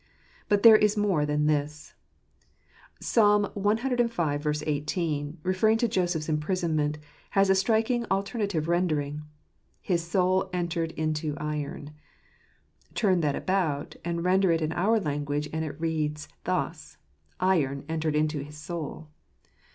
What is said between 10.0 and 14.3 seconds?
soul entered into iron." Turn that about, and